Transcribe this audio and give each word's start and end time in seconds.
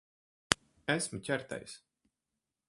Esmu 0.93 1.19
ķertais. 1.29 1.77